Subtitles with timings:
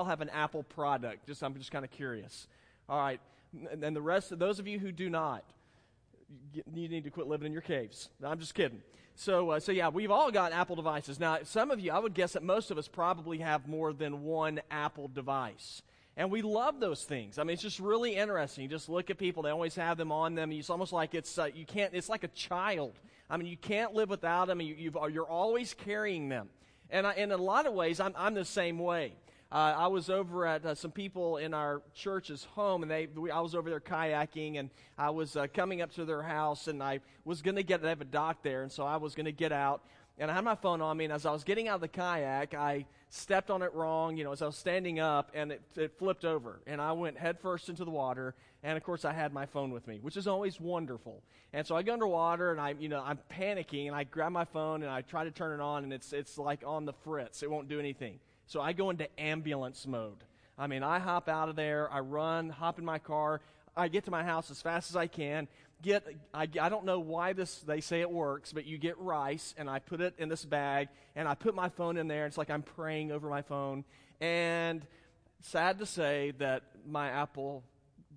[0.00, 1.26] y'all have an Apple product?
[1.26, 2.48] Just I'm just kind of curious.
[2.88, 3.20] All right,
[3.70, 5.44] and then the rest of those of you who do not,
[6.54, 8.08] you need to quit living in your caves.
[8.24, 8.80] I'm just kidding.
[9.14, 11.20] So, uh, so yeah, we've all got Apple devices.
[11.20, 14.24] Now, some of you, I would guess that most of us probably have more than
[14.24, 15.82] one Apple device.
[16.16, 17.38] And we love those things.
[17.38, 18.62] I mean, it's just really interesting.
[18.62, 20.50] You just look at people; they always have them on them.
[20.50, 21.92] It's almost like it's uh, you can't.
[21.92, 22.94] It's like a child.
[23.28, 24.62] I mean, you can't live without them.
[24.62, 26.48] You, you're always carrying them.
[26.88, 29.12] And I, in a lot of ways, I'm, I'm the same way.
[29.52, 33.32] Uh, I was over at uh, some people in our church's home, and they we,
[33.32, 36.80] I was over there kayaking, and I was uh, coming up to their house, and
[36.80, 37.82] I was going to get.
[37.82, 39.82] They have a dock there, and so I was going to get out,
[40.18, 41.88] and I had my phone on me, and as I was getting out of the
[41.88, 44.16] kayak, I stepped on it wrong.
[44.16, 47.18] You know, as I was standing up, and it, it flipped over, and I went
[47.18, 50.28] headfirst into the water, and of course I had my phone with me, which is
[50.28, 51.24] always wonderful.
[51.52, 54.44] And so I go underwater, and I, you know, I'm panicking, and I grab my
[54.44, 57.42] phone, and I try to turn it on, and it's it's like on the fritz.
[57.42, 58.20] It won't do anything.
[58.50, 60.24] So I go into ambulance mode.
[60.58, 63.40] I mean, I hop out of there, I run, hop in my car,
[63.76, 65.46] I get to my house as fast as I can.
[65.82, 69.54] Get, I, I don't know why this, they say it works, but you get rice
[69.56, 72.26] and I put it in this bag and I put my phone in there.
[72.26, 73.84] It's like I'm praying over my phone.
[74.20, 74.84] And
[75.42, 77.62] sad to say that my Apple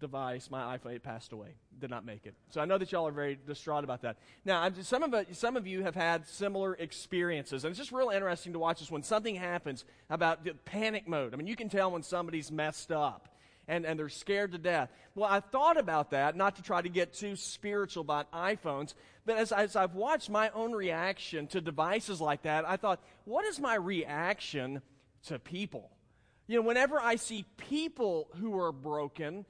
[0.03, 1.55] device, my iPhone, it passed away.
[1.79, 2.35] Did not make it.
[2.51, 4.17] So I know that y'all are very distraught about that.
[4.45, 8.09] Now, just, some of some of you have had similar experiences, and it's just real
[8.09, 11.33] interesting to watch this when something happens about the panic mode.
[11.33, 13.29] I mean, you can tell when somebody's messed up.
[13.65, 14.89] And, and they're scared to death.
[15.15, 18.93] Well, I thought about that, not to try to get too spiritual about iPhones,
[19.25, 23.45] but as, as I've watched my own reaction to devices like that, I thought, what
[23.45, 24.81] is my reaction
[25.27, 25.89] to people?
[26.45, 29.45] You know, whenever I see people who are broken,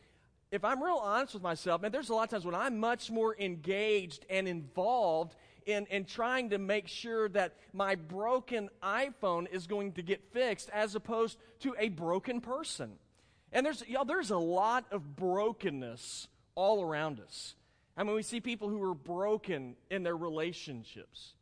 [0.54, 3.10] if I'm real honest with myself, man, there's a lot of times when I'm much
[3.10, 9.66] more engaged and involved in, in trying to make sure that my broken iPhone is
[9.66, 12.92] going to get fixed as opposed to a broken person.
[13.52, 17.56] And there's, y'all, there's a lot of brokenness all around us.
[17.98, 21.34] I mean, we see people who are broken in their relationships.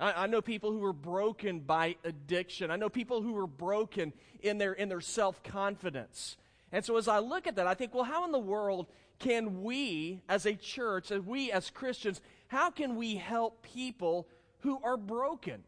[0.00, 2.70] I, I know people who are broken by addiction.
[2.70, 6.38] I know people who are broken in their, in their self confidence.
[6.74, 8.88] And so as I look at that, I think, well, how in the world
[9.20, 14.26] can we as a church, as we as Christians, how can we help people
[14.58, 15.62] who are broken?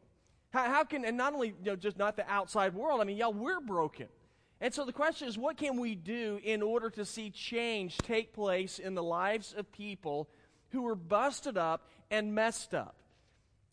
[0.52, 3.16] How, how can, and not only, you know, just not the outside world, I mean,
[3.16, 4.08] y'all, we're broken.
[4.60, 8.32] And so the question is, what can we do in order to see change take
[8.32, 10.28] place in the lives of people
[10.70, 12.96] who are busted up and messed up?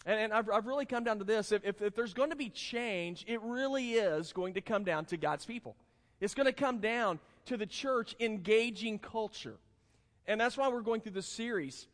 [0.06, 1.52] And, and I've, I've, really come down to this.
[1.52, 5.06] If, if, if there's going to be change, it really is going to come down
[5.06, 5.76] to God's people.
[6.19, 9.57] It's going to come down to the church engaging culture.
[10.25, 11.88] And that's why we're going through this series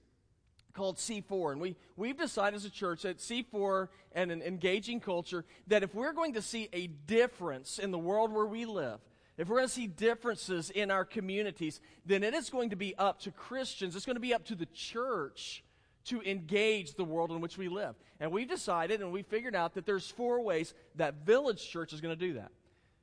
[0.73, 1.53] called C4.
[1.53, 5.93] And we, we've decided as a church that C4 and an engaging culture, that if
[5.95, 8.99] we're going to see a difference in the world where we live,
[9.37, 12.95] if we're going to see differences in our communities, then it is going to be
[12.97, 15.63] up to Christians, it's going to be up to the church
[16.05, 17.95] to engage the world in which we live.
[18.19, 22.01] And we've decided and we figured out that there's four ways that Village Church is
[22.01, 22.51] going to do that.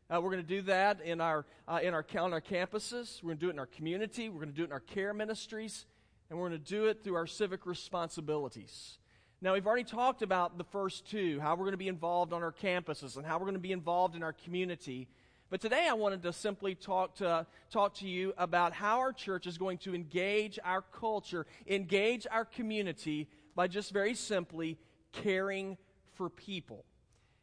[0.09, 3.23] Uh, we're going to do that in our, uh, in our, on our campuses.
[3.23, 4.29] We're going to do it in our community.
[4.29, 5.85] We're going to do it in our care ministries.
[6.31, 8.99] And we're going to do it through our civic responsibilities.
[9.41, 12.43] Now, we've already talked about the first two, how we're going to be involved on
[12.43, 15.09] our campuses and how we're going to be involved in our community.
[15.51, 19.47] But today I wanted to simply talk to, talk to you about how our church
[19.47, 24.79] is going to engage our culture, engage our community by just very simply
[25.13, 25.77] caring
[26.15, 26.85] for people.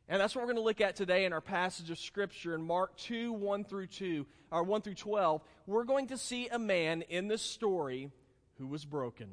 [0.09, 2.61] And that's what we're going to look at today in our passage of Scripture in
[2.61, 5.41] Mark 2 1 through 2, or 1 through 12.
[5.65, 8.11] We're going to see a man in this story
[8.57, 9.29] who was broken.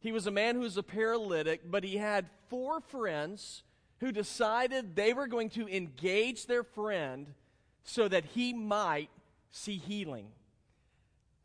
[0.00, 3.62] He was a man who was a paralytic, but he had four friends
[4.00, 7.34] who decided they were going to engage their friend
[7.84, 9.10] so that he might
[9.50, 10.26] see healing.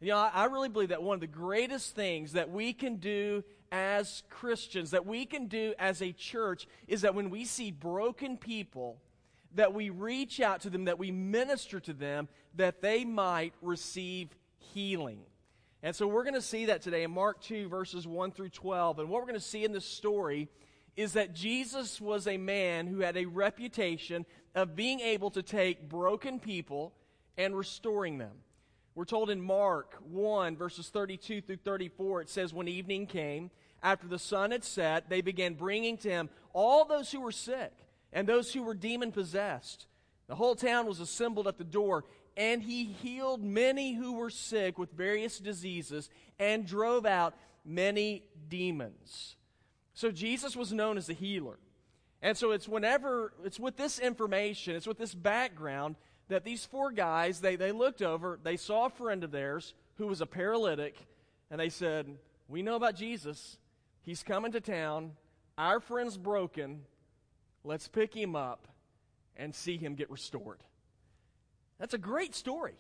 [0.02, 3.44] You know, I really believe that one of the greatest things that we can do
[3.72, 8.38] as Christians, that we can do as a church, is that when we see broken
[8.38, 8.98] people,
[9.56, 14.30] that we reach out to them, that we minister to them, that they might receive
[14.58, 15.22] healing.
[15.82, 19.00] And so we're going to see that today in Mark 2, verses 1 through 12.
[19.00, 20.50] And what we're going to see in this story
[20.98, 24.26] is that Jesus was a man who had a reputation
[24.56, 26.94] of being able to take broken people
[27.38, 28.34] and restoring them.
[29.00, 33.50] We're told in Mark 1, verses 32 through 34, it says, When evening came,
[33.82, 37.72] after the sun had set, they began bringing to him all those who were sick
[38.12, 39.88] and those who were demon possessed.
[40.28, 42.04] The whole town was assembled at the door,
[42.36, 49.38] and he healed many who were sick with various diseases and drove out many demons.
[49.94, 51.58] So Jesus was known as a healer.
[52.22, 55.96] And so it's whenever, it's with this information, it's with this background
[56.30, 60.08] that these four guys, they, they looked over, they saw a friend of theirs who
[60.08, 60.96] was a paralytic,
[61.52, 62.08] and they said,
[62.48, 63.58] We know about Jesus.
[64.04, 65.12] He's coming to town.
[65.58, 66.82] Our friend's broken.
[67.64, 68.68] Let's pick him up
[69.36, 70.60] and see him get restored.
[71.80, 72.76] That's a great story.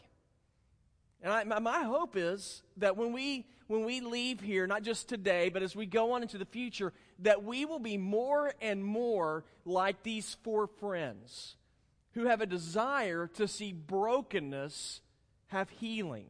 [1.22, 5.10] And I, my, my hope is that when we, when we leave here, not just
[5.10, 8.84] today, but as we go on into the future, that we will be more and
[8.84, 11.58] more like these four friends
[12.14, 15.02] who have a desire to see brokenness
[15.48, 16.28] have healing.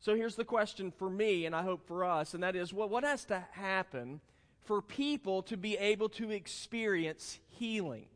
[0.00, 2.88] So here's the question for me, and I hope for us, and that is well,
[2.88, 4.20] what has to happen
[4.64, 8.06] for people to be able to experience healing?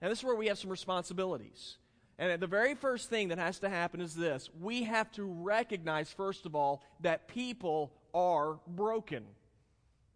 [0.00, 1.78] And this is where we have some responsibilities.
[2.18, 6.12] And the very first thing that has to happen is this we have to recognize,
[6.12, 9.24] first of all, that people are broken.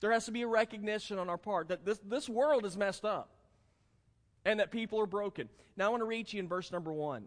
[0.01, 3.05] There has to be a recognition on our part that this, this world is messed
[3.05, 3.31] up
[4.45, 5.49] and that people are broken.
[5.77, 7.25] Now, I want to read you in verse number one.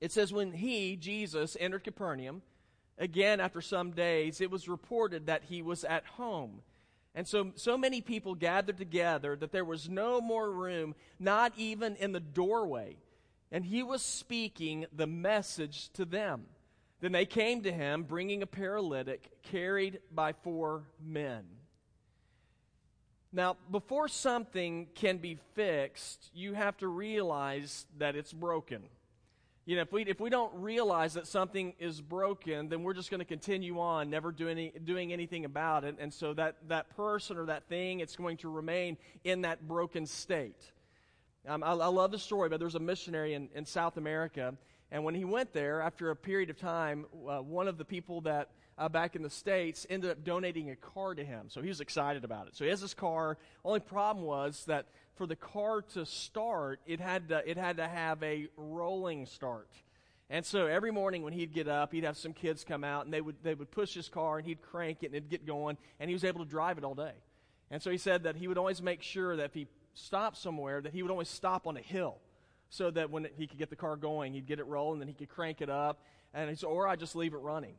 [0.00, 2.42] It says, When he, Jesus, entered Capernaum,
[2.98, 6.62] again after some days, it was reported that he was at home.
[7.14, 11.96] And so, so many people gathered together that there was no more room, not even
[11.96, 12.96] in the doorway
[13.52, 16.46] and he was speaking the message to them.
[17.00, 21.44] Then they came to him, bringing a paralytic carried by four men.
[23.32, 28.82] Now, before something can be fixed, you have to realize that it's broken.
[29.64, 33.10] You know, if we, if we don't realize that something is broken, then we're just
[33.10, 35.96] going to continue on, never do any, doing anything about it.
[35.98, 40.04] And so that, that person or that thing, it's going to remain in that broken
[40.04, 40.60] state.
[41.48, 44.54] Um, I, I, love the story, but there was a missionary in, in South America,
[44.90, 48.20] and when he went there, after a period of time, uh, one of the people
[48.22, 51.46] that uh, back in the States ended up donating a car to him.
[51.48, 52.56] So he was excited about it.
[52.56, 53.38] So he has this car.
[53.64, 57.86] Only problem was that for the car to start, it had to, it had to
[57.86, 59.68] have a rolling start.
[60.30, 63.12] And so every morning when he'd get up, he'd have some kids come out and
[63.12, 65.76] they would, they would push his car and he'd crank it and it'd get going
[66.00, 67.12] and he was able to drive it all day.
[67.70, 70.80] And so he said that he would always make sure that if he stopped somewhere,
[70.80, 72.16] that he would always stop on a hill
[72.70, 75.08] so that when he could get the car going, he'd get it rolling, and then
[75.08, 76.02] he could crank it up,
[76.32, 77.74] and he said, or I just leave it running.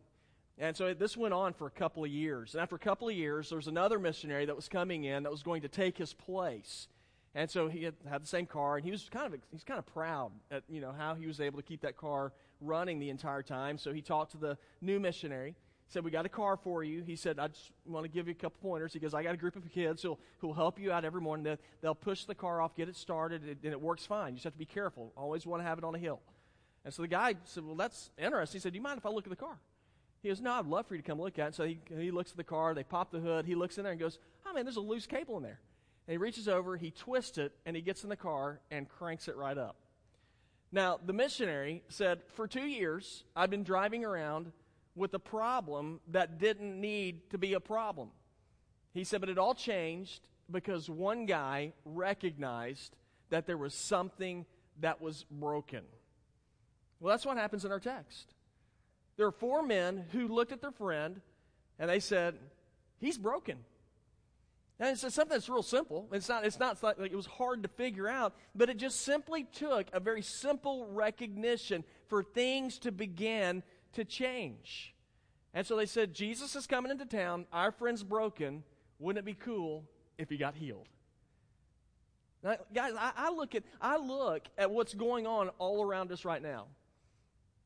[0.60, 2.54] And so this went on for a couple of years.
[2.54, 5.32] And after a couple of years, there was another missionary that was coming in that
[5.32, 6.88] was going to take his place.
[7.36, 9.80] And so he had, had the same car, and he was kind of he's kind
[9.80, 13.10] of proud at you know how he was able to keep that car running the
[13.10, 13.78] entire time.
[13.78, 15.56] So he talked to the new missionary,
[15.88, 17.04] He said, We got a car for you.
[17.04, 18.94] He said, I just want to give you a couple pointers.
[18.94, 21.44] He goes, I got a group of kids who'll, who'll help you out every morning.
[21.44, 24.34] They'll, they'll push the car off, get it started, and it works fine.
[24.34, 25.12] You just have to be careful.
[25.18, 26.22] Always want to have it on a hill.
[26.86, 28.60] And so the guy said, Well, that's interesting.
[28.60, 29.58] He said, Do you mind if I look at the car?
[30.24, 31.56] He goes, No, I'd love for you to come look at it.
[31.56, 32.74] So he, he looks at the car.
[32.74, 33.46] They pop the hood.
[33.46, 35.60] He looks in there and goes, Oh, man, there's a loose cable in there.
[36.08, 39.28] And he reaches over, he twists it, and he gets in the car and cranks
[39.28, 39.76] it right up.
[40.72, 44.52] Now, the missionary said, For two years, I've been driving around
[44.96, 48.10] with a problem that didn't need to be a problem.
[48.94, 50.22] He said, but it all changed
[50.52, 52.96] because one guy recognized
[53.30, 54.46] that there was something
[54.82, 55.82] that was broken.
[57.00, 58.34] Well, that's what happens in our text.
[59.18, 61.22] There are four men who looked at their friend
[61.80, 62.36] and they said,
[63.00, 63.58] He's broken.
[64.80, 66.08] And it's something that's real simple.
[66.12, 69.44] It's not, it's not like it was hard to figure out, but it just simply
[69.44, 73.62] took a very simple recognition for things to begin
[73.94, 74.94] to change.
[75.54, 77.46] And so they said, Jesus is coming into town.
[77.54, 78.64] Our friend's broken.
[79.00, 79.84] Wouldn't it be cool
[80.18, 80.88] if he got healed?
[82.44, 86.26] Now, guys, I, I, look at, I look at what's going on all around us
[86.26, 86.66] right now.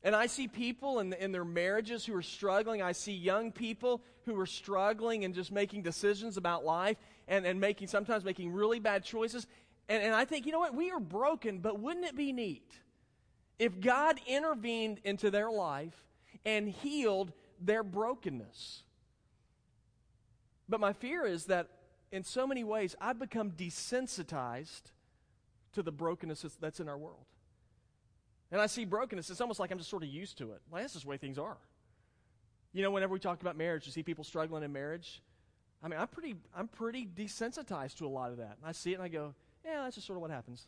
[0.04, 2.82] And I see people in, in their marriages who are struggling.
[2.82, 7.60] I see young people who are struggling and just making decisions about life and, and
[7.60, 9.46] making, sometimes making really bad choices.
[9.88, 10.74] And, and I think, you know what?
[10.74, 12.78] We are broken, but wouldn't it be neat
[13.58, 16.04] if God intervened into their life
[16.44, 18.84] and healed their brokenness.
[20.68, 21.68] But my fear is that
[22.12, 24.92] in so many ways, I've become desensitized
[25.72, 27.26] to the brokenness that's in our world.
[28.50, 30.62] And I see brokenness, it's almost like I'm just sort of used to it.
[30.72, 31.58] Like, that's just the way things are.
[32.72, 35.22] You know, whenever we talk about marriage, you see people struggling in marriage.
[35.82, 38.56] I mean, I'm pretty, I'm pretty desensitized to a lot of that.
[38.64, 40.66] I see it and I go, yeah, that's just sort of what happens.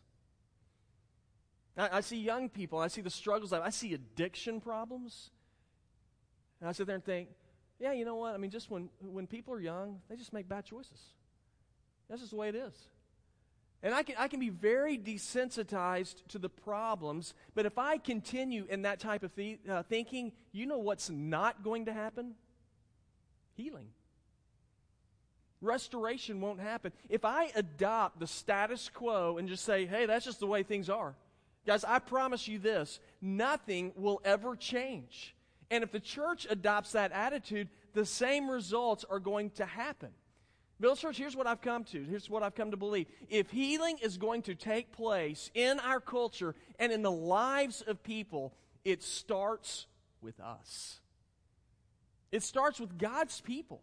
[1.76, 5.30] I, I see young people, I see the struggles, I see addiction problems.
[6.60, 7.28] And I sit there and think,
[7.78, 8.34] yeah, you know what?
[8.34, 11.00] I mean, just when, when people are young, they just make bad choices.
[12.08, 12.74] That's just the way it is.
[13.82, 18.66] And I can, I can be very desensitized to the problems, but if I continue
[18.68, 22.34] in that type of th- uh, thinking, you know what's not going to happen?
[23.54, 23.88] Healing.
[25.62, 26.92] Restoration won't happen.
[27.08, 30.90] If I adopt the status quo and just say, hey, that's just the way things
[30.90, 31.14] are,
[31.66, 35.36] Guys, I promise you this nothing will ever change.
[35.70, 40.10] And if the church adopts that attitude, the same results are going to happen.
[40.80, 42.02] Village Church, here's what I've come to.
[42.04, 43.06] Here's what I've come to believe.
[43.28, 48.02] If healing is going to take place in our culture and in the lives of
[48.02, 49.86] people, it starts
[50.22, 51.00] with us.
[52.32, 53.82] It starts with God's people.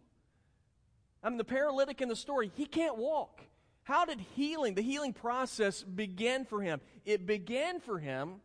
[1.22, 3.42] I mean, the paralytic in the story, he can't walk.
[3.84, 6.80] How did healing, the healing process, begin for him?
[7.04, 8.40] It began for him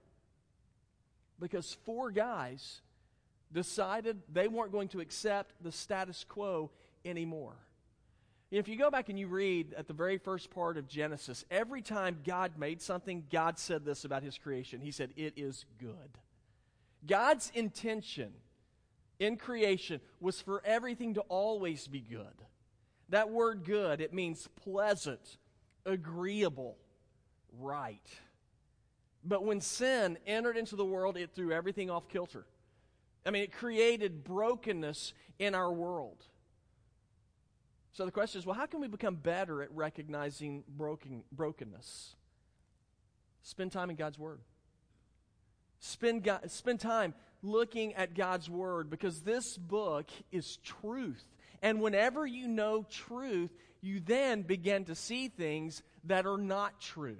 [1.40, 2.82] because four guys
[3.52, 6.70] decided they weren't going to accept the status quo
[7.04, 7.56] anymore.
[8.54, 11.82] If you go back and you read at the very first part of Genesis, every
[11.82, 14.80] time God made something, God said this about his creation.
[14.80, 16.20] He said, It is good.
[17.08, 18.32] God's intention
[19.20, 22.44] in creation was for everything to always be good.
[23.10, 25.38] That word good, it means pleasant,
[25.84, 26.78] agreeable,
[27.60, 28.08] right.
[29.26, 32.46] But when sin entered into the world, it threw everything off kilter.
[33.26, 36.24] I mean, it created brokenness in our world.
[37.94, 42.16] So the question is well, how can we become better at recognizing broken, brokenness?
[43.44, 44.40] Spend time in God's Word.
[45.80, 51.24] Spend, God, spend time looking at God's Word because this book is truth.
[51.62, 57.18] And whenever you know truth, you then begin to see things that are not true.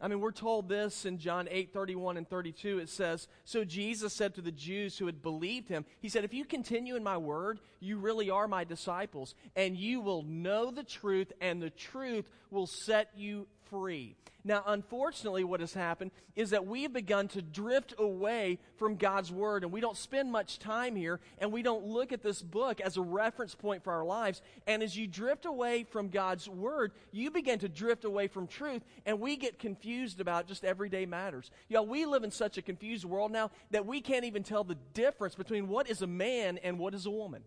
[0.00, 2.78] I mean, we're told this in John 8 31 and 32.
[2.78, 6.32] It says, So Jesus said to the Jews who had believed him, He said, If
[6.32, 10.84] you continue in my word, you really are my disciples, and you will know the
[10.84, 14.16] truth, and the truth will set you free.
[14.44, 19.62] Now, unfortunately, what has happened is that we've begun to drift away from God's Word,
[19.62, 22.96] and we don't spend much time here, and we don't look at this book as
[22.96, 24.40] a reference point for our lives.
[24.66, 28.82] And as you drift away from God's Word, you begin to drift away from truth,
[29.04, 31.50] and we get confused about just everyday matters.
[31.68, 34.78] Y'all, we live in such a confused world now that we can't even tell the
[34.94, 37.42] difference between what is a man and what is a woman.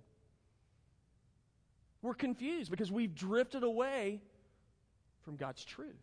[2.01, 4.21] We're confused because we've drifted away
[5.23, 5.95] from God's truth.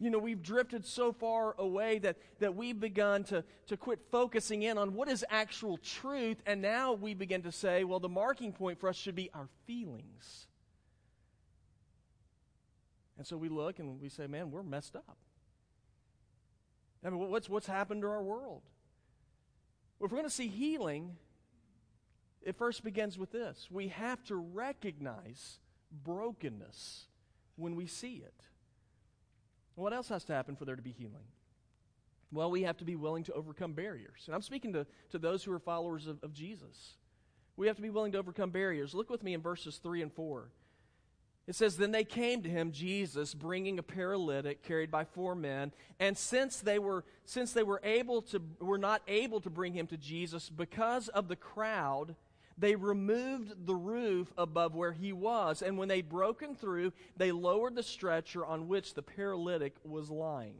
[0.00, 4.62] You know, we've drifted so far away that, that we've begun to, to quit focusing
[4.62, 8.52] in on what is actual truth, and now we begin to say, well, the marking
[8.52, 10.46] point for us should be our feelings.
[13.16, 15.16] And so we look and we say, man, we're messed up.
[17.04, 18.62] I mean, what's, what's happened to our world?
[19.98, 21.16] Well, if we're going to see healing,
[22.44, 25.58] it first begins with this we have to recognize
[26.04, 27.06] brokenness
[27.56, 28.34] when we see it.
[29.74, 31.26] What else has to happen for there to be healing?
[32.32, 34.24] Well, we have to be willing to overcome barriers.
[34.26, 36.94] And I'm speaking to, to those who are followers of, of Jesus.
[37.56, 38.94] We have to be willing to overcome barriers.
[38.94, 40.50] Look with me in verses 3 and 4.
[41.46, 45.72] It says, Then they came to him, Jesus, bringing a paralytic carried by four men.
[46.00, 49.86] And since they were, since they were, able to, were not able to bring him
[49.88, 52.16] to Jesus because of the crowd,
[52.56, 57.74] they removed the roof above where he was, and when they'd broken through, they lowered
[57.74, 60.56] the stretcher on which the paralytic was lying.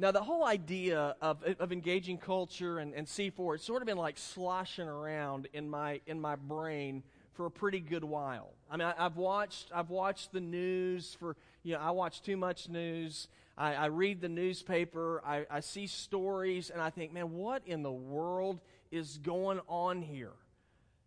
[0.00, 3.98] Now, the whole idea of, of engaging culture and, and C4, it's sort of been
[3.98, 8.52] like sloshing around in my, in my brain for a pretty good while.
[8.70, 12.36] I mean, I, have watched, I've watched the news for, you know, I watch too
[12.36, 13.26] much news.
[13.58, 15.20] I, I read the newspaper.
[15.26, 18.60] I, I see stories, and I think, man, what in the world
[18.92, 20.32] is going on here?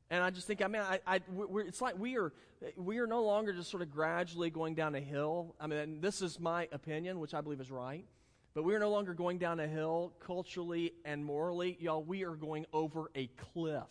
[0.10, 1.22] And I just think, I mean, I, I,
[1.56, 2.34] it's like we are,
[2.76, 5.56] we are no longer just sort of gradually going down a hill.
[5.62, 8.06] I mean, this is my opinion, which I believe is right.
[8.54, 11.78] But we are no longer going down a hill culturally and morally.
[11.80, 13.84] Y'all, we are going over a cliff.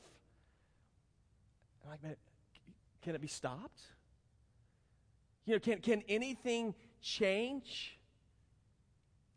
[1.88, 2.16] like, man,
[3.00, 3.80] can it be stopped?
[5.46, 7.98] You know, can, can anything change?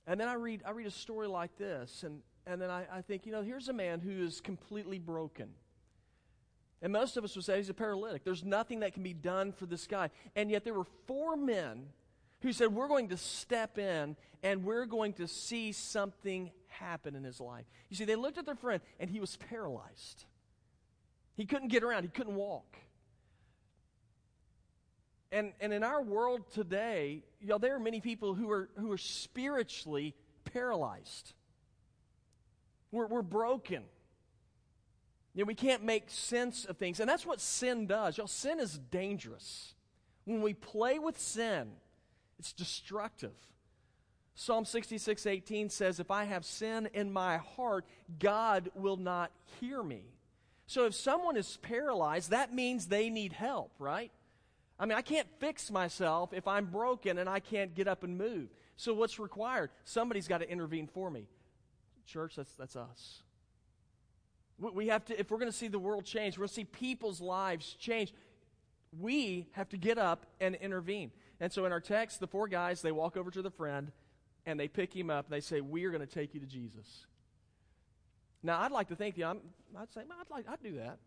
[0.05, 3.01] And then I read, I read a story like this, and and then I, I
[3.01, 5.49] think, you know, here's a man who is completely broken.
[6.81, 8.25] And most of us would say he's a paralytic.
[8.25, 10.09] There's nothing that can be done for this guy.
[10.35, 11.87] And yet there were four men
[12.41, 17.23] who said, We're going to step in and we're going to see something happen in
[17.23, 17.65] his life.
[17.89, 20.25] You see, they looked at their friend and he was paralyzed.
[21.35, 22.77] He couldn't get around, he couldn't walk.
[25.33, 28.91] And, and in our world today, you know, there are many people who are, who
[28.91, 30.13] are spiritually
[30.45, 31.33] paralyzed.
[32.91, 33.81] We're, we're broken.
[35.33, 36.99] You know, we can't make sense of things.
[36.99, 38.15] And that's what sin does.
[38.15, 39.73] Y'all, sin is dangerous.
[40.25, 41.71] When we play with sin,
[42.37, 43.33] it's destructive.
[44.35, 47.85] Psalm 66 18 says, If I have sin in my heart,
[48.19, 50.03] God will not hear me.
[50.67, 54.11] So if someone is paralyzed, that means they need help, right?
[54.79, 58.17] I mean, I can't fix myself if I'm broken and I can't get up and
[58.17, 58.49] move.
[58.75, 59.69] So what's required?
[59.83, 61.27] Somebody's got to intervene for me.
[62.05, 63.21] Church, that's, that's us.
[64.57, 66.65] We have to, if we're going to see the world change, we're going to see
[66.65, 68.13] people's lives change,
[68.99, 71.11] we have to get up and intervene.
[71.39, 73.91] And so in our text, the four guys, they walk over to the friend
[74.45, 76.45] and they pick him up and they say, We are going to take you to
[76.45, 77.05] Jesus.
[78.43, 79.39] Now, I'd like to think, you know,
[79.79, 80.99] I'd say, I'd, like, I'd do that.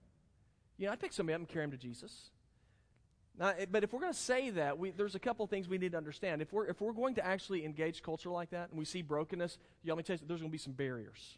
[0.79, 2.31] You know, I'd pick somebody up and carry him to Jesus.
[3.39, 5.93] Now, but if we're going to say that, we, there's a couple things we need
[5.93, 6.41] to understand.
[6.41, 9.59] If we're, if we're going to actually engage culture like that and we see brokenness,
[9.83, 11.37] you let me tell you, there's going to be some barriers.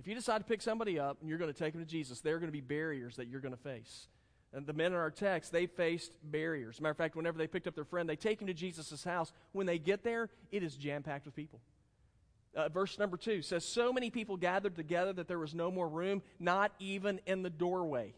[0.00, 2.20] If you decide to pick somebody up and you're going to take them to Jesus,
[2.20, 4.08] there are going to be barriers that you're going to face.
[4.52, 6.80] And the men in our text, they faced barriers.
[6.80, 9.32] Matter of fact, whenever they picked up their friend, they take him to Jesus' house.
[9.52, 11.60] When they get there, it is jam packed with people.
[12.56, 15.88] Uh, verse number two says, So many people gathered together that there was no more
[15.88, 18.14] room, not even in the doorway.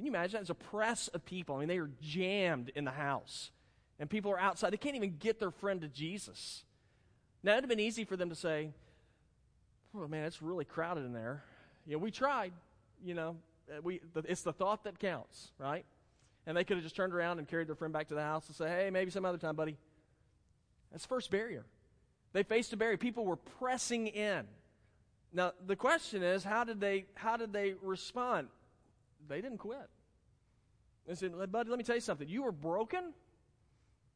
[0.00, 0.40] Can you imagine?
[0.40, 1.56] It's a press of people.
[1.56, 3.50] I mean, they are jammed in the house.
[3.98, 4.72] And people are outside.
[4.72, 6.64] They can't even get their friend to Jesus.
[7.42, 8.70] Now, it would have been easy for them to say,
[9.94, 11.44] Oh, man, it's really crowded in there.
[11.86, 12.54] Know, we tried.
[13.04, 13.36] You know,
[13.70, 15.84] uh, we, it's the thought that counts, right?
[16.46, 18.46] And they could have just turned around and carried their friend back to the house
[18.46, 19.76] and say, hey, maybe some other time, buddy.
[20.92, 21.66] That's first barrier.
[22.32, 22.96] They faced a barrier.
[22.96, 24.46] People were pressing in.
[25.30, 28.48] Now, the question is, how did they, how did they respond?
[29.28, 29.88] They didn't quit.
[31.06, 32.28] They said, buddy, let me tell you something.
[32.28, 33.12] You were broken,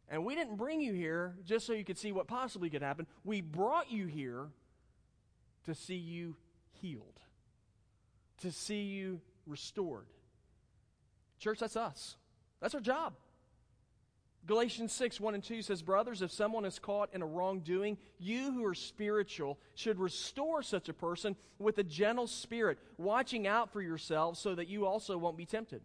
[0.09, 3.07] and we didn't bring you here just so you could see what possibly could happen.
[3.25, 4.49] We brought you here
[5.65, 6.37] to see you
[6.81, 7.21] healed,
[8.43, 10.07] to see you restored.
[11.39, 12.17] Church, that's us.
[12.61, 13.15] That's our job.
[14.47, 18.53] Galatians 6, 1 and 2 says, Brothers, if someone is caught in a wrongdoing, you
[18.53, 23.81] who are spiritual should restore such a person with a gentle spirit, watching out for
[23.81, 25.81] yourselves so that you also won't be tempted.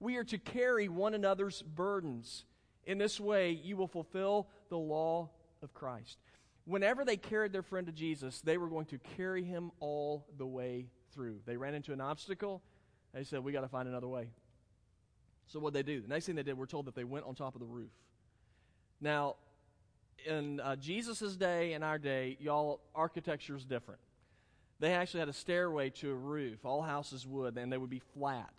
[0.00, 2.44] We are to carry one another's burdens.
[2.84, 5.30] In this way, you will fulfill the law
[5.62, 6.18] of Christ.
[6.64, 10.46] Whenever they carried their friend to Jesus, they were going to carry him all the
[10.46, 11.38] way through.
[11.46, 12.62] They ran into an obstacle,
[13.14, 14.30] they said, We got to find another way.
[15.52, 16.00] So what they do?
[16.00, 17.90] The next thing they did, we're told that they went on top of the roof.
[19.02, 19.36] Now,
[20.24, 24.00] in uh, Jesus' day and our day, y'all, architecture is different.
[24.80, 26.64] They actually had a stairway to a roof.
[26.64, 28.54] All houses would, and they would be flat.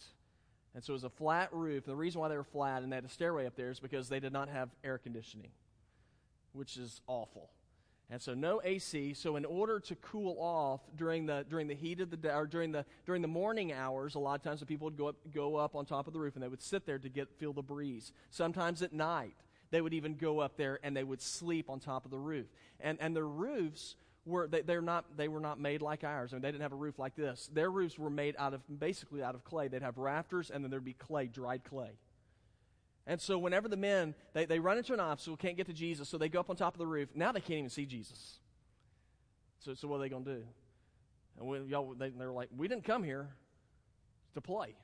[0.76, 1.86] And so it was a flat roof.
[1.86, 4.08] The reason why they were flat and they had a stairway up there is because
[4.08, 5.50] they did not have air conditioning,
[6.52, 7.50] which is awful.
[8.10, 9.14] And so no AC.
[9.14, 12.46] So in order to cool off during the during the heat of the day or
[12.46, 15.16] during the during the morning hours, a lot of times the people would go up
[15.34, 17.54] go up on top of the roof and they would sit there to get feel
[17.54, 18.12] the breeze.
[18.30, 19.36] Sometimes at night
[19.72, 22.46] they would even go up there and they would sleep on top of the roof.
[22.80, 26.34] And and the roofs were they, they're not they were not made like ours.
[26.34, 27.50] I mean they didn't have a roof like this.
[27.54, 29.70] Their roofs were made out of basically out of clay.
[29.70, 31.92] They'd have rafters and then there'd be clay, dried clay.
[33.06, 36.08] And so whenever the men, they, they run into an obstacle, can't get to Jesus,
[36.08, 37.10] so they go up on top of the roof.
[37.14, 38.40] Now they can't even see Jesus.
[39.60, 40.44] So, so what are they going to do?
[41.40, 43.30] And we, y'all, they, they're like, we didn't come here
[44.36, 44.76] to play.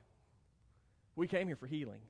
[1.16, 2.00] We came here for healing.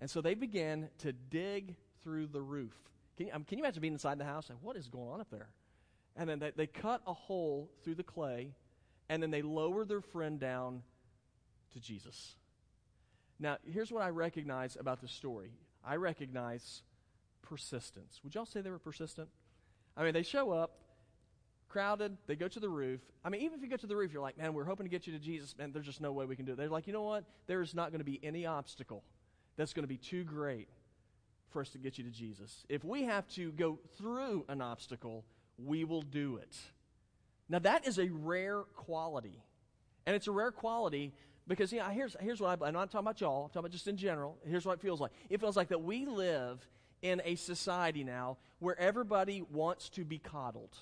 [0.00, 2.74] And so they began to dig through the roof.
[3.16, 4.48] Can you, um, can you imagine being inside the house?
[4.48, 5.48] Like, what is going on up there?
[6.16, 8.54] And then they, they cut a hole through the clay,
[9.08, 10.82] and then they lower their friend down
[11.72, 12.36] to Jesus.
[13.40, 15.50] Now, here's what I recognize about the story
[15.84, 16.82] I recognize
[17.42, 18.20] persistence.
[18.24, 19.28] Would y'all say they were persistent?
[19.96, 20.72] I mean, they show up,
[21.68, 23.00] crowded, they go to the roof.
[23.24, 24.90] I mean, even if you go to the roof, you're like, man, we're hoping to
[24.90, 26.56] get you to Jesus, man, there's just no way we can do it.
[26.56, 27.24] They're like, you know what?
[27.46, 29.02] There is not going to be any obstacle
[29.56, 30.68] that's going to be too great
[31.50, 32.64] for us to get you to Jesus.
[32.68, 35.24] If we have to go through an obstacle,
[35.58, 36.56] we will do it.
[37.48, 39.42] Now, that is a rare quality.
[40.06, 41.12] And it's a rare quality
[41.48, 43.88] because know, here's, here's what I, I'm not talking about y'all, I'm talking about just
[43.88, 44.36] in general.
[44.46, 45.10] Here's what it feels like.
[45.30, 46.64] It feels like that we live
[47.02, 50.76] in a society now where everybody wants to be coddled.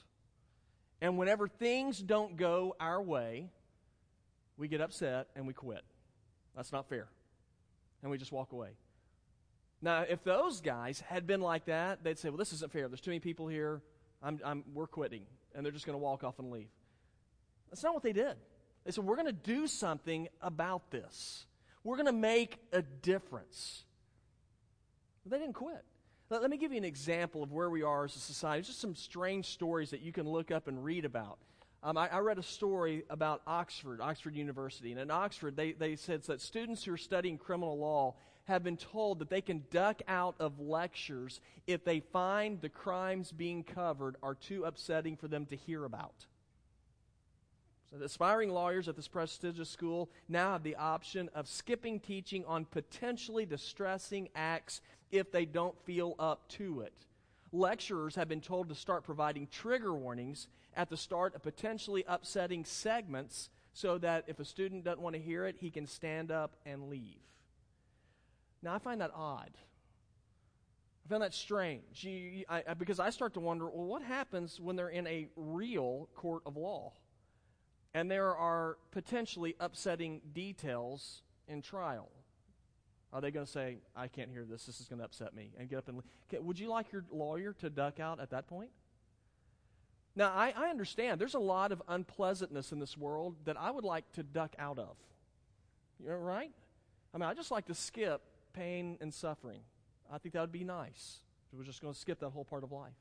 [1.01, 3.51] And whenever things don't go our way,
[4.57, 5.85] we get upset and we quit.
[6.57, 7.09] That's not fair.
[8.03, 8.71] And we just walk away.
[9.83, 12.89] Now, if those guys had been like that, they'd say, well, this isn't fair.
[12.89, 13.83] There's too many people here.
[14.23, 15.23] I'm, I'm, we're quitting.
[15.55, 16.71] And they're just going to walk off and leave.
[17.71, 18.37] That's not what they did.
[18.87, 21.45] They said, We're going to do something about this.
[21.83, 23.85] We're going to make a difference.
[25.25, 25.85] But they didn't quit.
[26.31, 28.63] Let, let me give you an example of where we are as a society.
[28.63, 31.39] Just some strange stories that you can look up and read about.
[31.83, 34.93] Um, I, I, read a story about Oxford, Oxford University.
[34.93, 38.77] And in Oxford, they, they said that students who are studying criminal law have been
[38.77, 44.17] told that they can duck out of lectures if they find the crimes being covered
[44.23, 46.27] are too upsetting for them to hear about.
[48.03, 53.47] Aspiring lawyers at this prestigious school now have the option of skipping teaching on potentially
[53.47, 54.81] distressing acts
[55.11, 56.93] if they don't feel up to it.
[57.53, 62.65] lecturers have been told to start providing trigger warnings at the start of potentially upsetting
[62.65, 66.57] segments so that if a student doesn't want to hear it, he can stand up
[66.67, 67.21] and leave.
[68.63, 69.53] Now, I find that odd.
[71.05, 74.59] I found that strange you, I, I, because I start to wonder well, what happens
[74.59, 76.93] when they're in a real court of law
[77.97, 82.11] and there are potentially upsetting details in trial?
[83.11, 85.53] Are they going to say, I can't hear this, this is going to upset me,
[85.59, 86.45] and get up and leave?
[86.45, 88.69] Would you like your lawyer to duck out at that point?
[90.15, 93.85] Now, I, I understand there's a lot of unpleasantness in this world that I would
[93.85, 94.97] like to duck out of.
[95.99, 96.53] You know, right?
[97.15, 98.21] I mean, I just like to skip
[98.53, 99.61] pain and suffering.
[100.13, 101.21] I think that would be nice.
[101.51, 102.93] We're just going to skip that whole part of life.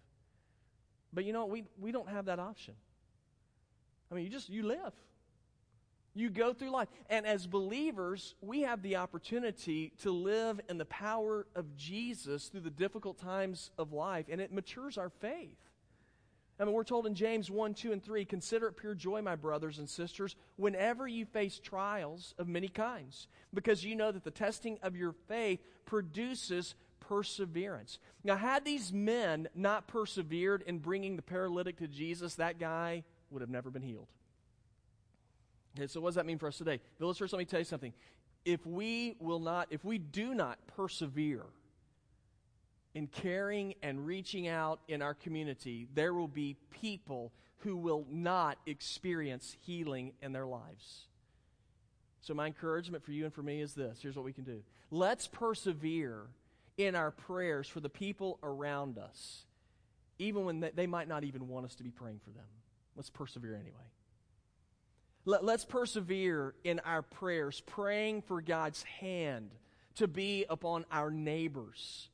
[1.11, 2.75] But you know, we, we don't have that option.
[4.15, 4.93] Mean, you just, you live.
[6.13, 6.87] You go through life.
[7.09, 12.61] And as believers, we have the opportunity to live in the power of Jesus through
[12.61, 15.57] the difficult times of life, and it matures our faith.
[16.57, 19.35] I mean, we're told in James 1, 2, and 3 Consider it pure joy, my
[19.35, 24.31] brothers and sisters, whenever you face trials of many kinds, because you know that the
[24.31, 27.99] testing of your faith produces perseverance.
[28.23, 33.41] Now, had these men not persevered in bringing the paralytic to Jesus, that guy would
[33.41, 34.07] have never been healed.
[35.77, 36.79] Okay, so what does that mean for us today?
[36.99, 37.93] Village Church, let me tell you something.
[38.45, 41.45] If we will not, if we do not persevere
[42.93, 48.57] in caring and reaching out in our community, there will be people who will not
[48.65, 51.07] experience healing in their lives.
[52.21, 54.61] So, my encouragement for you and for me is this here's what we can do.
[54.91, 56.21] Let's persevere
[56.77, 59.45] in our prayers for the people around us,
[60.19, 62.45] even when they might not even want us to be praying for them.
[62.95, 63.85] Let's persevere anyway.
[65.25, 69.49] Let, us persevere in our prayers, praying for God's hand
[69.95, 72.09] to be upon our neighbors.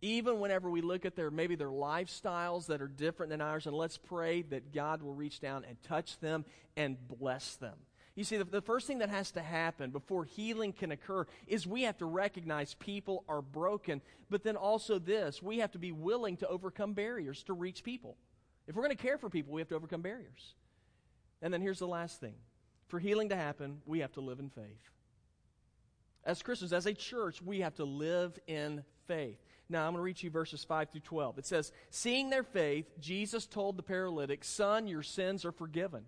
[0.00, 3.76] Even whenever we look at their maybe their lifestyles that are different than ours, and
[3.76, 6.44] let's pray that God will reach down and touch them
[6.76, 7.74] and bless them.
[8.14, 11.66] You see, the, the, first thing that has to happen before healing can occur is
[11.66, 15.92] we have to recognize people are broken, but then also this we have to be
[15.92, 18.16] willing to overcome barriers to reach people.
[18.66, 20.54] If we're going to care for people, we have to overcome barriers.
[21.40, 22.34] And then here's the last thing
[22.88, 24.90] for healing to happen, we have to live in faith.
[26.24, 29.38] As Christians, as a church, we have to live in faith.
[29.68, 31.38] Now, I'm going to read you verses 5 through 12.
[31.38, 36.04] It says, Seeing their faith, Jesus told the paralytic, Son, your sins are forgiven.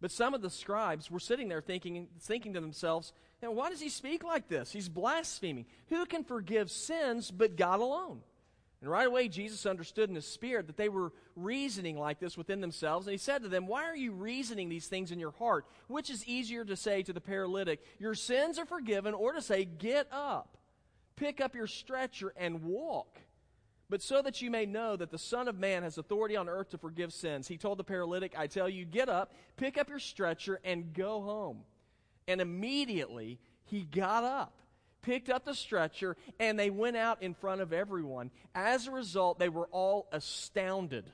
[0.00, 3.80] But some of the scribes were sitting there thinking, thinking to themselves, now, Why does
[3.80, 4.70] he speak like this?
[4.70, 5.66] He's blaspheming.
[5.88, 8.20] Who can forgive sins but God alone?
[8.80, 12.62] And right away, Jesus understood in his spirit that they were reasoning like this within
[12.62, 13.06] themselves.
[13.06, 15.66] And he said to them, Why are you reasoning these things in your heart?
[15.88, 19.66] Which is easier to say to the paralytic, Your sins are forgiven, or to say,
[19.66, 20.56] Get up,
[21.16, 23.18] pick up your stretcher, and walk?
[23.90, 26.70] But so that you may know that the Son of Man has authority on earth
[26.70, 29.98] to forgive sins, he told the paralytic, I tell you, get up, pick up your
[29.98, 31.64] stretcher, and go home.
[32.28, 34.54] And immediately he got up
[35.02, 38.30] picked up the stretcher, and they went out in front of everyone.
[38.54, 41.04] As a result, they were all astounded,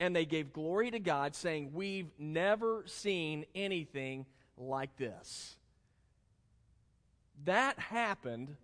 [0.00, 4.26] and they gave glory to God, saying, We've never seen anything
[4.56, 5.56] like this.
[7.44, 8.56] That happened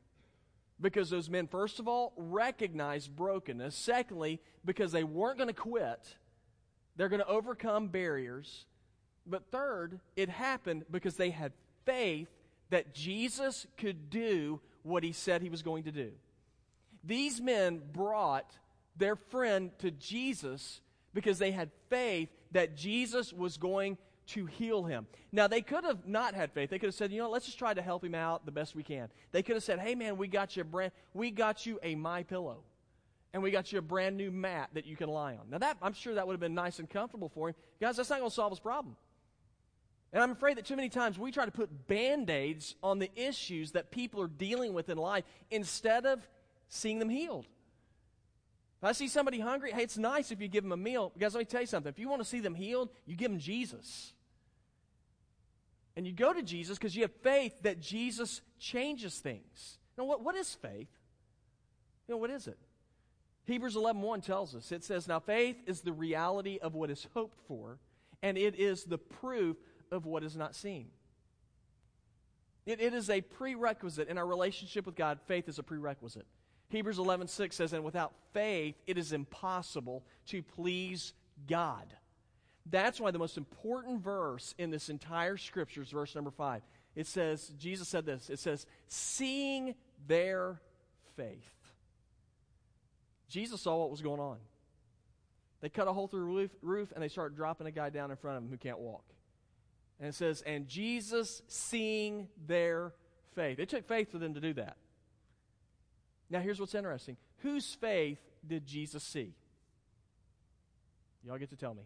[0.80, 3.76] because those men, first of all, recognized brokenness.
[3.76, 6.16] Secondly, because they weren't going to quit,
[6.96, 8.66] they're going to overcome barriers.
[9.26, 11.52] But third, it happened because they had
[11.84, 12.28] faith
[12.70, 16.10] that Jesus could do what he said he was going to do.
[17.04, 18.52] These men brought
[18.96, 20.80] their friend to Jesus
[21.14, 23.96] because they had faith that Jesus was going
[24.28, 25.06] to heal him.
[25.32, 26.70] Now, they could have not had faith.
[26.70, 28.76] They could have said, you know, let's just try to help him out the best
[28.76, 29.08] we can.
[29.32, 31.94] They could have said, hey, man, we got you a brand, we got you a
[31.94, 32.58] My Pillow,
[33.32, 35.50] and we got you a brand new mat that you can lie on.
[35.50, 37.54] Now, that I'm sure that would have been nice and comfortable for him.
[37.80, 38.96] Guys, that's not going to solve his problem.
[40.12, 43.10] And I'm afraid that too many times we try to put band aids on the
[43.14, 46.26] issues that people are dealing with in life instead of
[46.68, 47.46] seeing them healed.
[48.78, 51.12] If I see somebody hungry, hey, it's nice if you give them a meal.
[51.18, 51.90] Guys, let me tell you something.
[51.90, 54.14] If you want to see them healed, you give them Jesus.
[55.96, 59.78] And you go to Jesus because you have faith that Jesus changes things.
[59.98, 60.88] Now, what, what is faith?
[62.08, 62.58] You know, what is it?
[63.46, 67.38] Hebrews 11.1 tells us, it says, Now faith is the reality of what is hoped
[67.46, 67.78] for,
[68.22, 69.56] and it is the proof
[69.90, 70.88] of what is not seen.
[72.66, 75.18] It, it is a prerequisite in our relationship with God.
[75.26, 76.26] Faith is a prerequisite.
[76.68, 81.12] Hebrews 11, 6 says, And without faith, it is impossible to please
[81.48, 81.94] God.
[82.66, 86.62] That's why the most important verse in this entire scripture is verse number 5.
[86.94, 89.74] It says, Jesus said this, it says, seeing
[90.06, 90.60] their
[91.16, 91.50] faith.
[93.28, 94.38] Jesus saw what was going on.
[95.60, 98.10] They cut a hole through the roof, roof and they start dropping a guy down
[98.10, 99.04] in front of him who can't walk.
[100.00, 102.94] And it says, and Jesus seeing their
[103.34, 103.58] faith.
[103.58, 104.76] It took faith for them to do that.
[106.30, 109.34] Now, here's what's interesting whose faith did Jesus see?
[111.24, 111.82] Y'all get to tell me.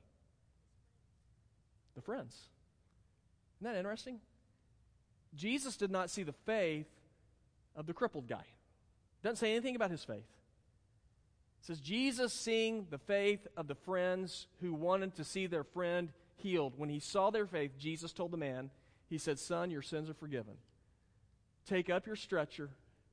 [1.97, 2.37] The friends.
[3.61, 4.21] Isn't that interesting?
[5.35, 6.87] Jesus did not see the faith
[7.75, 8.45] of the crippled guy.
[9.23, 10.19] Doesn't say anything about his faith.
[10.19, 16.13] It says Jesus seeing the faith of the friends who wanted to see their friend
[16.37, 16.75] healed.
[16.77, 18.71] When he saw their faith, Jesus told the man,
[19.09, 20.55] He said, Son, your sins are forgiven.
[21.67, 22.71] Take up your stretcher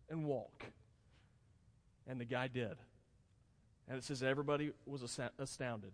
[0.09, 0.65] and walk.
[2.07, 2.75] And the guy did.
[3.87, 5.03] And it says everybody was
[5.37, 5.91] astounded.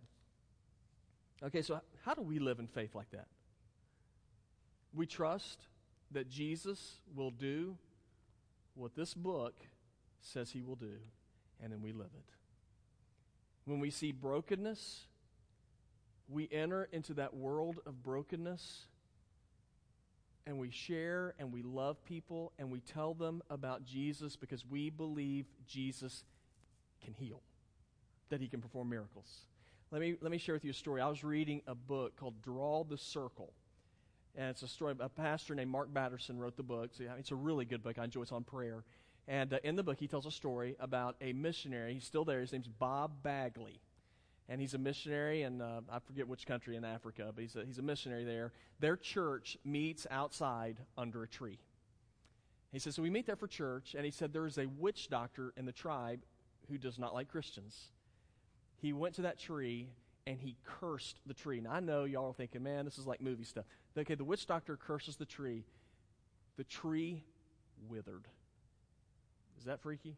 [1.44, 3.28] Okay, so how do we live in faith like that?
[4.94, 5.60] We trust
[6.12, 7.78] that Jesus will do
[8.76, 9.56] what this book
[10.22, 10.94] says he will do,
[11.62, 12.34] and then we live it.
[13.66, 15.06] When we see brokenness,
[16.30, 18.86] we enter into that world of brokenness
[20.46, 24.90] and we share and we love people and we tell them about Jesus because we
[24.90, 26.24] believe Jesus
[27.04, 27.42] can heal,
[28.30, 29.46] that he can perform miracles.
[29.92, 31.02] Let me, let me share with you a story.
[31.02, 33.54] I was reading a book called Draw the Circle.
[34.36, 36.92] And it's a story, a pastor named Mark Batterson wrote the book.
[36.94, 37.98] So, it's a really good book.
[37.98, 38.24] I enjoy it.
[38.24, 38.84] It's on prayer.
[39.28, 41.94] And uh, in the book, he tells a story about a missionary.
[41.94, 42.42] He's still there.
[42.42, 43.82] His name's Bob Bagley.
[44.50, 47.66] And he's a missionary and uh, I forget which country in Africa, but he's a,
[47.66, 48.54] he's a missionary there.
[48.80, 51.60] Their church meets outside under a tree.
[52.72, 55.10] He says, So we meet there for church, and he said, There is a witch
[55.10, 56.22] doctor in the tribe
[56.70, 57.90] who does not like Christians.
[58.82, 59.90] He went to that tree
[60.26, 61.62] and he cursed the tree.
[61.62, 63.66] Now, I know y'all are thinking, man, this is like movie stuff.
[63.98, 65.64] Okay, the witch doctor curses the tree.
[66.58, 67.24] The tree
[67.90, 68.28] withered.
[69.58, 70.18] Is that freaky?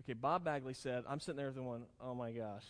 [0.00, 2.66] Okay, Bob Bagley said, I'm sitting there going, oh my gosh.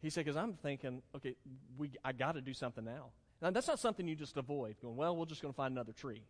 [0.00, 1.34] He said, because I'm thinking, okay,
[1.76, 3.06] we, I got to do something now.
[3.42, 5.92] Now, that's not something you just avoid, going, well, we're just going to find another
[5.92, 6.22] tree.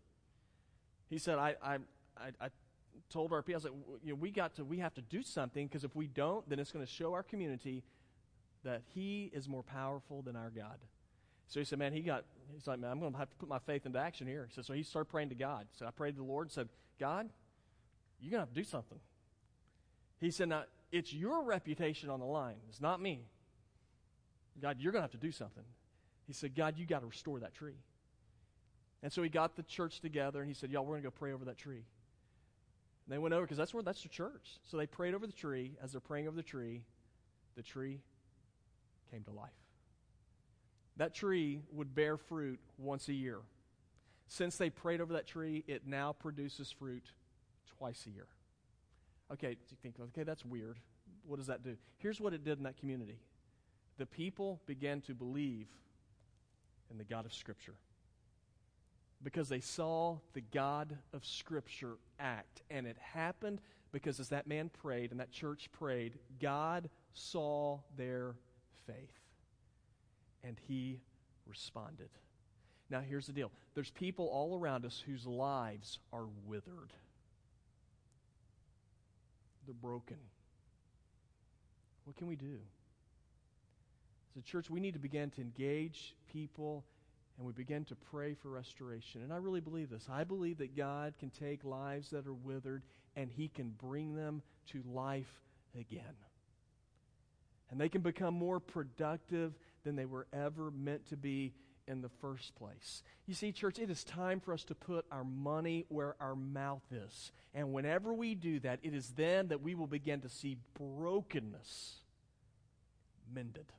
[1.09, 1.75] He said, I, I,
[2.17, 2.49] I, I
[3.11, 3.71] told our I said,
[4.03, 6.59] you know, we, got to, we have to do something because if we don't, then
[6.59, 7.83] it's going to show our community
[8.65, 10.79] that he is more powerful than our God.
[11.47, 13.49] So he said, man, he got, he's like, man, I'm going to have to put
[13.49, 14.47] my faith into action here.
[14.47, 15.67] He said, so he started praying to God.
[15.79, 16.69] So I prayed to the Lord and said,
[17.01, 17.31] God,
[18.21, 18.99] you're going to have to do something.
[20.21, 22.57] He said, now, it's your reputation on the line.
[22.69, 23.23] It's not me.
[24.61, 25.64] God, you're going to have to do something.
[26.27, 27.77] He said, God, you got to restore that tree.
[29.03, 31.14] And so he got the church together and he said, y'all, we're going to go
[31.16, 31.85] pray over that tree.
[33.07, 34.59] And they went over because that's where that's the church.
[34.64, 35.77] So they prayed over the tree.
[35.83, 36.83] As they're praying over the tree,
[37.57, 38.01] the tree
[39.11, 39.51] came to life.
[40.97, 43.38] That tree would bear fruit once a year.
[44.27, 47.05] Since they prayed over that tree, it now produces fruit
[47.79, 48.27] twice a year.
[49.33, 50.79] Okay, you think, okay, that's weird.
[51.27, 51.77] What does that do?
[51.99, 53.18] Here's what it did in that community
[53.99, 55.67] the people began to believe
[56.91, 57.75] in the God of Scripture
[59.23, 62.63] because they saw the God of Scripture act.
[62.71, 63.61] And it happened
[63.93, 68.37] because as that man prayed and that church prayed, God saw their
[68.87, 69.19] faith.
[70.45, 71.01] And he
[71.47, 72.11] responded.
[72.91, 76.93] Now, here's the deal there's people all around us whose lives are withered,
[79.67, 80.19] they're broken.
[82.05, 82.61] What can we do?
[84.31, 86.85] As a church, we need to begin to engage people
[87.37, 89.23] and we begin to pray for restoration.
[89.23, 90.09] And I really believe this.
[90.11, 92.83] I believe that God can take lives that are withered
[93.17, 95.43] and He can bring them to life
[95.79, 96.14] again
[97.71, 101.53] and they can become more productive than they were ever meant to be
[101.87, 103.03] in the first place.
[103.27, 106.83] You see, church, it is time for us to put our money where our mouth
[106.91, 107.33] is.
[107.55, 111.97] And whenever we do that, it is then that we will begin to see brokenness
[113.33, 113.73] mended.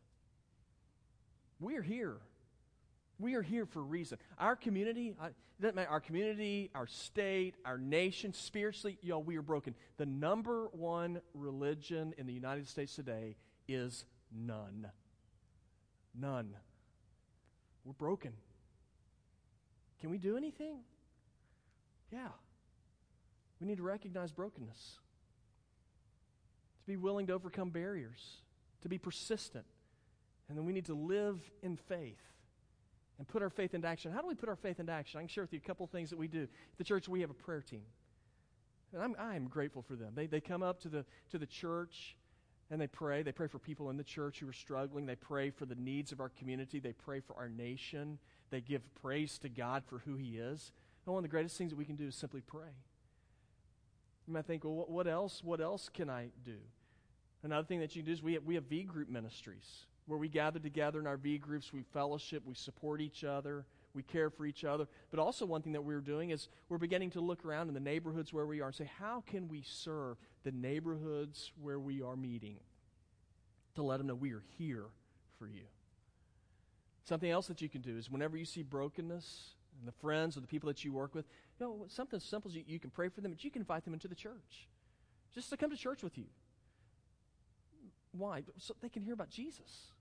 [1.59, 2.17] We are here.
[3.19, 4.17] We are here for a reason.
[4.37, 9.37] Our community, uh, it doesn't matter, our community, our state, our nation, spiritually, y'all, we
[9.37, 9.75] are broken.
[9.97, 13.35] The number one religion in the United States today
[13.67, 14.87] is none.
[16.17, 16.55] None.
[17.83, 18.31] We're broken.
[19.99, 20.77] Can we do anything?
[22.11, 22.29] Yeah.
[23.59, 24.99] We need to recognize brokenness,
[26.83, 28.37] to be willing to overcome barriers,
[28.81, 29.65] to be persistent.
[30.49, 32.19] And then we need to live in faith
[33.19, 34.11] and put our faith into action.
[34.11, 35.19] How do we put our faith into action?
[35.19, 36.43] I can share with you a couple things that we do.
[36.43, 37.83] At the church, we have a prayer team.
[38.93, 40.13] And I'm, I am grateful for them.
[40.15, 42.15] They, they come up to the, to the church
[42.71, 43.21] and they pray.
[43.21, 45.05] They pray for people in the church who are struggling.
[45.05, 46.79] They pray for the needs of our community.
[46.79, 48.17] They pray for our nation.
[48.49, 50.71] They give praise to God for who He is.
[51.05, 52.69] And one of the greatest things that we can do is simply pray.
[54.27, 55.43] You might think, well, what else?
[55.43, 56.57] What else can I do?
[57.43, 60.27] Another thing that you do is we have, we have V group ministries where we
[60.27, 64.45] gather together in our V groups, we fellowship, we support each other, we care for
[64.45, 64.87] each other.
[65.11, 67.79] But also, one thing that we're doing is we're beginning to look around in the
[67.79, 72.15] neighborhoods where we are and say, how can we serve the neighborhoods where we are
[72.15, 72.57] meeting
[73.75, 74.85] to let them know we are here
[75.37, 75.65] for you?
[77.03, 80.41] Something else that you can do is whenever you see brokenness and the friends or
[80.41, 81.25] the people that you work with,
[81.59, 83.61] you know, something as simple as you, you can pray for them, but you can
[83.61, 84.67] invite them into the church
[85.35, 86.25] just to come to church with you.
[88.11, 88.43] Why?
[88.57, 89.91] So they can hear about Jesus.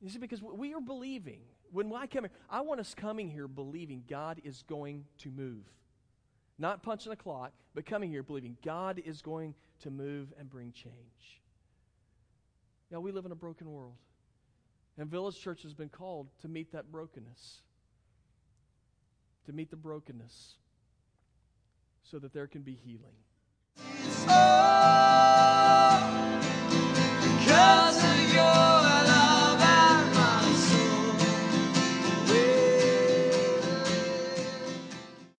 [0.00, 1.40] You see, because we are believing.
[1.70, 5.64] When I come here, I want us coming here believing God is going to move.
[6.58, 10.72] Not punching a clock, but coming here believing God is going to move and bring
[10.72, 11.42] change.
[12.90, 13.96] Now, we live in a broken world.
[14.96, 17.62] And Village Church has been called to meet that brokenness,
[19.46, 20.54] to meet the brokenness
[22.02, 23.14] so that there can be healing.
[24.28, 26.37] Oh!